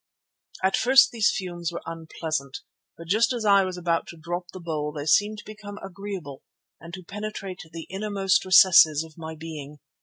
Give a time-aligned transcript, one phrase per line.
[0.63, 2.61] At first these fumes were unpleasant,
[2.97, 6.41] but just as I was about to drop the bowl they seemed to become agreeable
[6.79, 9.77] and to penetrate to the inmost recesses of my being.